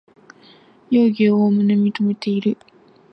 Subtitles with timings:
[0.89, 2.57] 容疑をおおむね認めている